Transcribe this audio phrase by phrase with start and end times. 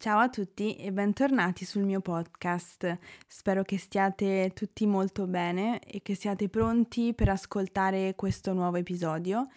[0.00, 2.98] Ciao a tutti e bentornati sul mio podcast.
[3.26, 9.48] Spero che stiate tutti molto bene e che siate pronti per ascoltare questo nuovo episodio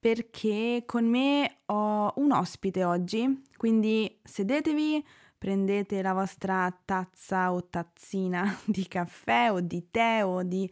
[0.00, 5.06] perché con me ho un ospite oggi, quindi sedetevi,
[5.38, 10.68] prendete la vostra tazza o tazzina di caffè o di tè o di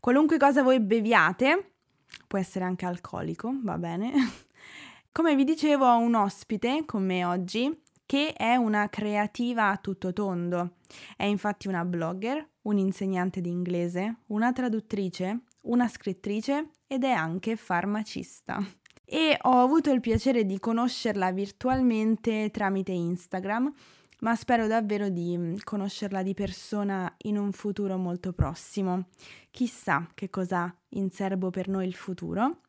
[0.00, 1.70] qualunque cosa voi beviate,
[2.26, 4.12] può essere anche alcolico, va bene.
[5.12, 10.12] Come vi dicevo ho un ospite con me oggi che è una creativa a tutto
[10.12, 10.76] tondo.
[11.16, 18.64] È infatti una blogger, un'insegnante di inglese, una traduttrice, una scrittrice ed è anche farmacista.
[19.04, 23.72] E ho avuto il piacere di conoscerla virtualmente tramite Instagram,
[24.20, 29.08] ma spero davvero di mm, conoscerla di persona in un futuro molto prossimo.
[29.50, 32.62] Chissà che cosa in serbo per noi il futuro.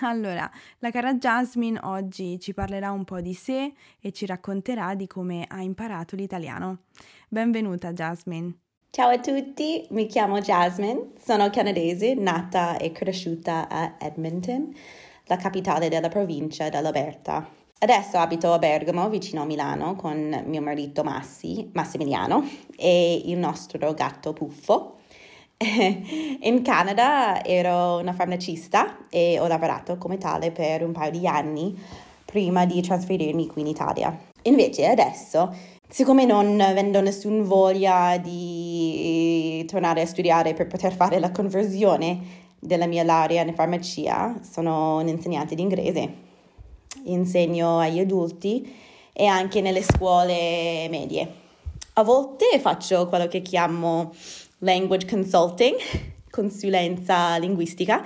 [0.00, 5.06] Allora, la cara Jasmine oggi ci parlerà un po' di sé e ci racconterà di
[5.06, 6.82] come ha imparato l'italiano.
[7.28, 8.58] Benvenuta Jasmine.
[8.90, 14.72] Ciao a tutti, mi chiamo Jasmine, sono canadese, nata e cresciuta a Edmonton,
[15.26, 17.48] la capitale della provincia dell'Alberta.
[17.80, 22.44] Adesso abito a Bergamo, vicino a Milano, con mio marito Massi, Massimiliano,
[22.76, 25.00] e il nostro gatto Puffo.
[26.40, 31.76] In Canada ero una farmacista e ho lavorato come tale per un paio di anni
[32.24, 34.16] prima di trasferirmi qui in Italia.
[34.42, 35.52] Invece adesso,
[35.88, 42.86] siccome non avendo nessuna voglia di tornare a studiare per poter fare la conversione della
[42.86, 46.12] mia laurea in farmacia, sono un insegnante di inglese.
[47.06, 48.76] Insegno agli adulti
[49.12, 51.46] e anche nelle scuole medie.
[51.94, 54.12] A volte faccio quello che chiamo
[54.58, 55.76] language consulting,
[56.30, 58.04] consulenza linguistica,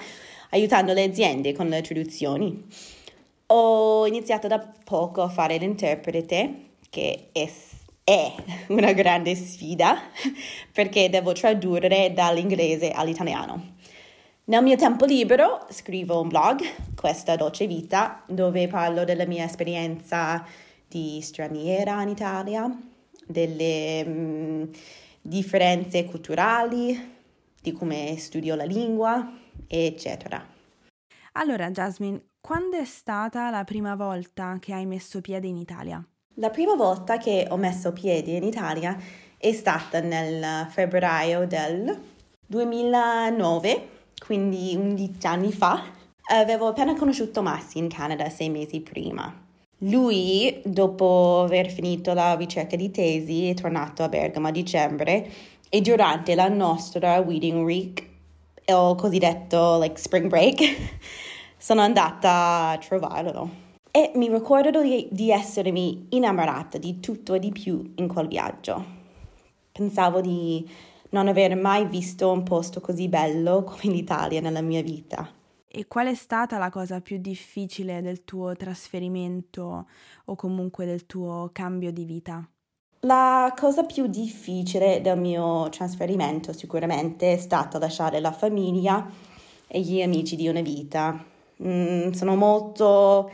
[0.50, 2.66] aiutando le aziende con le traduzioni.
[3.46, 7.50] Ho iniziato da poco a fare l'interprete, che è,
[8.04, 8.34] è
[8.68, 10.00] una grande sfida,
[10.72, 13.70] perché devo tradurre dall'inglese all'italiano.
[14.44, 16.62] Nel mio tempo libero scrivo un blog,
[16.96, 20.44] Questa Dolce Vita, dove parlo della mia esperienza
[20.88, 22.78] di straniera in Italia,
[23.26, 24.68] delle...
[25.24, 27.10] Differenze culturali,
[27.60, 29.38] di come studio la lingua,
[29.68, 30.44] eccetera.
[31.34, 36.04] Allora, Jasmine, quando è stata la prima volta che hai messo piede in Italia?
[36.34, 38.98] La prima volta che ho messo piede in Italia
[39.36, 42.00] è stata nel febbraio del
[42.44, 43.88] 2009,
[44.26, 45.84] quindi 11 anni fa.
[46.32, 49.32] Avevo appena conosciuto Massi in Canada sei mesi prima.
[49.84, 55.28] Lui, dopo aver finito la ricerca di tesi, è tornato a Bergamo a dicembre
[55.68, 58.08] e durante la nostra Reading Week,
[58.64, 60.62] il cosiddetto like, spring break,
[61.58, 63.50] sono andata a trovarlo.
[63.90, 68.84] E mi ricordo di, di essermi innamorata di tutto e di più in quel viaggio.
[69.72, 70.64] Pensavo di
[71.10, 75.28] non aver mai visto un posto così bello come l'Italia nella mia vita.
[75.74, 79.86] E qual è stata la cosa più difficile del tuo trasferimento
[80.26, 82.46] o comunque del tuo cambio di vita?
[83.00, 89.08] La cosa più difficile del mio trasferimento sicuramente è stata lasciare la famiglia
[89.66, 91.24] e gli amici di una vita.
[91.62, 93.30] Mm, sono molto,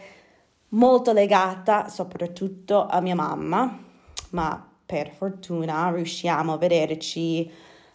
[0.69, 3.83] molto legata soprattutto a mia mamma,
[4.31, 7.51] ma per fortuna riusciamo a vederci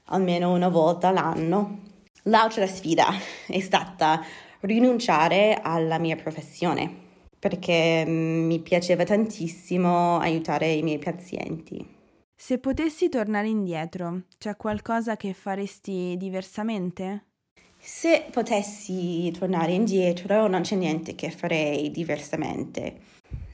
[0.07, 1.91] almeno una volta all'anno
[2.23, 3.07] L'altra sfida
[3.47, 4.23] è stata
[4.61, 7.01] rinunciare alla mia professione
[7.37, 11.85] perché mm, mi piaceva tantissimo aiutare i miei pazienti.
[12.33, 17.25] Se potessi tornare indietro, c'è qualcosa che faresti diversamente?
[17.77, 23.01] Se potessi tornare indietro non c'è niente che farei diversamente.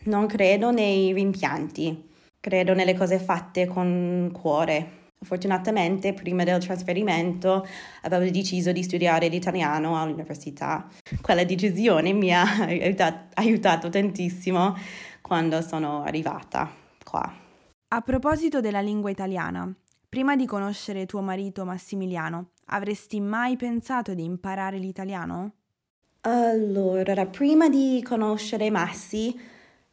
[0.03, 2.09] Non credo nei rimpianti,
[2.39, 4.98] credo nelle cose fatte con cuore.
[5.21, 7.67] Fortunatamente, prima del trasferimento,
[8.03, 10.87] avevo deciso di studiare l'italiano all'università.
[11.21, 14.75] Quella decisione mi ha aiutato, aiutato tantissimo
[15.21, 16.71] quando sono arrivata
[17.03, 17.47] qua.
[17.89, 19.71] A proposito della lingua italiana,
[20.07, 25.53] prima di conoscere tuo marito Massimiliano, avresti mai pensato di imparare l'italiano?
[26.21, 29.37] Allora, prima di conoscere Massi,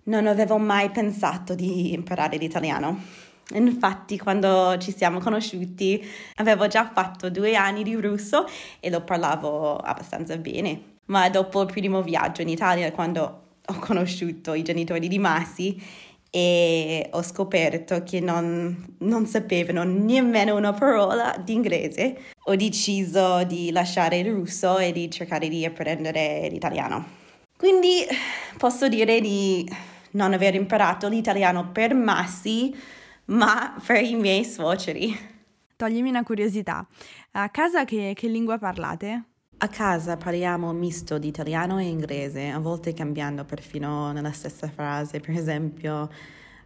[0.05, 3.25] non avevo mai pensato di imparare l'italiano.
[3.54, 6.04] Infatti, quando ci siamo conosciuti,
[6.37, 8.44] avevo già fatto due anni di russo
[8.81, 10.94] e lo parlavo abbastanza bene.
[11.06, 15.81] Ma dopo il primo viaggio in Italia, quando ho conosciuto i genitori di Massi
[16.28, 23.70] e ho scoperto che non, non sapevano nemmeno una parola di inglese, ho deciso di
[23.70, 27.25] lasciare il russo e di cercare di apprendere l'italiano.
[27.56, 28.04] Quindi
[28.58, 29.69] posso dire di
[30.12, 32.75] non aver imparato l'italiano per Massi,
[33.26, 35.34] ma per i miei suoceri.
[35.76, 36.87] Toglimi una curiosità.
[37.32, 39.25] A casa che, che lingua parlate?
[39.58, 45.20] A casa parliamo misto di italiano e inglese, a volte cambiando perfino nella stessa frase.
[45.20, 46.11] Per esempio,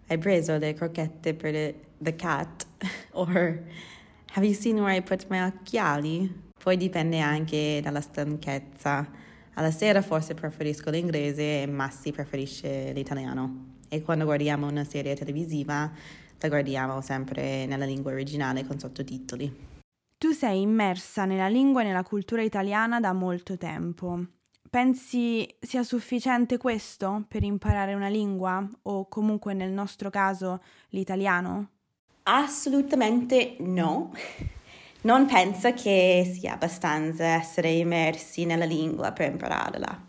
[0.08, 2.66] hai preso le crocchette per le, the cat?
[3.12, 3.62] Or
[4.34, 6.48] have you seen where I put my occhiali?
[6.62, 9.08] Poi dipende anche dalla stanchezza.
[9.54, 13.78] Alla sera forse preferisco l'inglese e Massi preferisce l'italiano.
[13.88, 15.90] E quando guardiamo una serie televisiva
[16.40, 19.68] la guardiamo sempre nella lingua originale con sottotitoli.
[20.16, 24.24] Tu sei immersa nella lingua e nella cultura italiana da molto tempo.
[24.68, 31.70] Pensi sia sufficiente questo per imparare una lingua o comunque nel nostro caso l'italiano?
[32.24, 34.12] Assolutamente no.
[35.02, 40.04] Non penso che sia abbastanza essere immersi nella lingua per impararla.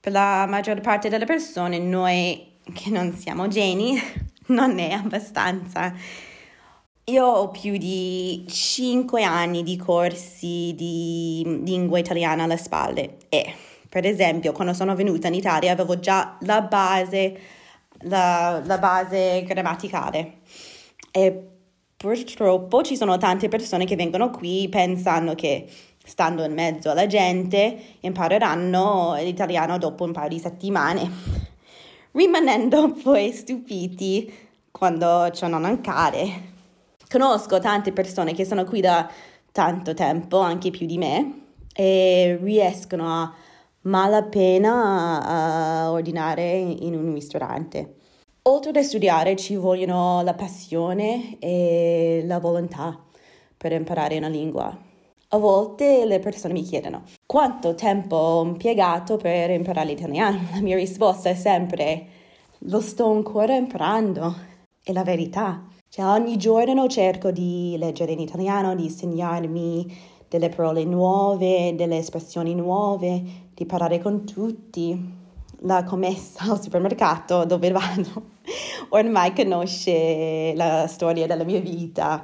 [0.00, 4.00] Per la maggior parte delle persone, noi che non siamo geni,
[4.48, 5.94] non è abbastanza.
[7.06, 13.54] Io ho più di 5 anni di corsi di lingua italiana alle spalle e,
[13.88, 17.38] per esempio, quando sono venuta in Italia avevo già la base,
[18.02, 20.38] la, la base grammaticale.
[21.10, 21.46] E
[21.96, 25.68] purtroppo ci sono tante persone che vengono qui pensando che
[26.04, 31.10] stando in mezzo alla gente impareranno l'italiano dopo un paio di settimane,
[32.12, 34.32] rimanendo poi stupiti
[34.70, 36.50] quando ciò non accade
[37.12, 39.08] conosco tante persone che sono qui da
[39.52, 41.42] tanto tempo, anche più di me,
[41.74, 43.34] e riescono a
[43.82, 47.96] malapena a ordinare in un ristorante.
[48.44, 52.98] Oltre a studiare ci vogliono la passione e la volontà
[53.56, 54.76] per imparare una lingua.
[55.28, 60.38] A volte le persone mi chiedono quanto tempo ho impiegato per imparare l'italiano.
[60.52, 62.06] La mia risposta è sempre
[62.66, 64.36] lo sto ancora imparando.
[64.82, 65.66] È la verità.
[65.88, 69.96] Cioè, ogni giorno cerco di leggere in italiano, di insegnarmi
[70.28, 73.22] delle parole nuove, delle espressioni nuove,
[73.54, 75.20] di parlare con tutti.
[75.60, 78.24] La commessa al supermercato dove vado
[78.90, 82.22] ormai conosce la storia della mia vita.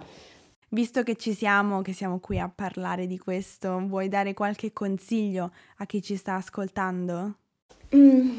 [0.70, 5.50] Visto che ci siamo, che siamo qui a parlare di questo, vuoi dare qualche consiglio
[5.78, 7.36] a chi ci sta ascoltando?
[7.96, 8.36] Mm,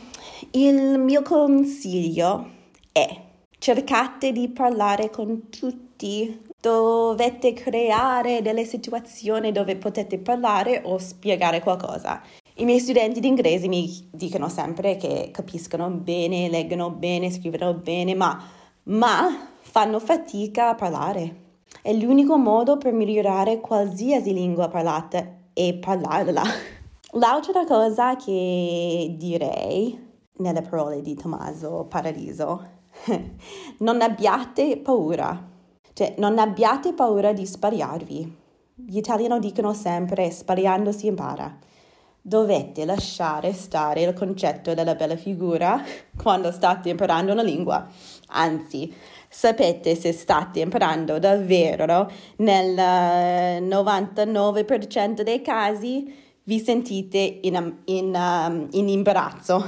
[0.52, 2.48] il mio consiglio
[2.92, 3.22] è
[3.58, 6.42] cercate di parlare con tutti.
[6.62, 12.22] Dovete creare delle situazioni dove potete parlare o spiegare qualcosa.
[12.56, 18.14] I miei studenti di inglese mi dicono sempre che capiscono bene, leggono bene, scrivono bene,
[18.14, 18.40] ma,
[18.84, 21.48] ma fanno fatica a parlare.
[21.82, 26.44] È l'unico modo per migliorare qualsiasi lingua parlata e parlarla.
[27.14, 30.08] L'altra cosa che direi
[30.40, 32.68] nelle parole di Tommaso Paradiso
[33.80, 35.42] non abbiate paura,
[35.94, 38.38] cioè non abbiate paura di sbagliarvi.
[38.76, 41.58] Gli italiani dicono sempre sbagliando si impara.
[42.22, 45.82] Dovete lasciare stare il concetto della bella figura
[46.22, 47.88] quando state imparando una lingua.
[48.32, 48.94] Anzi,
[49.30, 52.76] sapete se state imparando davvero, nel
[53.62, 59.64] 99% dei casi vi sentite in, in, um, in imbarazzo.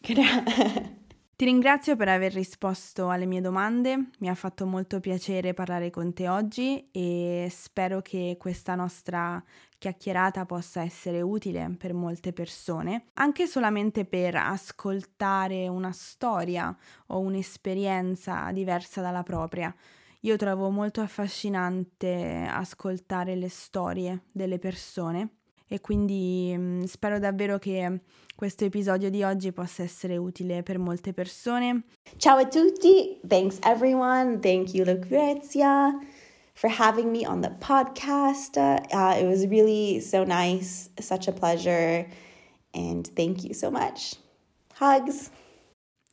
[1.40, 6.12] Ti ringrazio per aver risposto alle mie domande, mi ha fatto molto piacere parlare con
[6.12, 9.42] te oggi e spero che questa nostra
[9.78, 18.52] chiacchierata possa essere utile per molte persone, anche solamente per ascoltare una storia o un'esperienza
[18.52, 19.74] diversa dalla propria.
[20.20, 25.36] Io trovo molto affascinante ascoltare le storie delle persone
[25.72, 28.00] e quindi mh, mm, spero davvero che
[28.34, 31.84] questo episodio di oggi possa essere utile per molte persone.
[32.16, 35.96] Ciao a tutti, thanks everyone, thank you Lucrezia
[36.54, 38.56] for having me on the podcast.
[38.56, 42.04] Uh, it was really so nice, such a pleasure,
[42.74, 44.16] and thank you so much.
[44.80, 45.30] Hugs!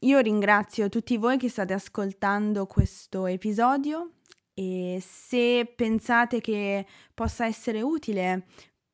[0.02, 4.12] Io ringrazio tutti voi che state ascoltando questo episodio
[4.54, 6.86] e se pensate che
[7.16, 8.46] possa essere utile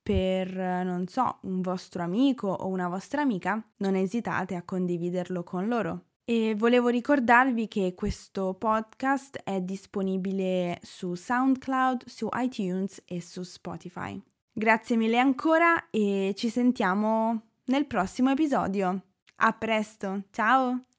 [0.03, 5.67] per, non so, un vostro amico o una vostra amica, non esitate a condividerlo con
[5.67, 6.03] loro.
[6.25, 14.21] E volevo ricordarvi che questo podcast è disponibile su SoundCloud, su iTunes e su Spotify.
[14.51, 19.01] Grazie mille ancora e ci sentiamo nel prossimo episodio.
[19.37, 20.92] A presto, ciao!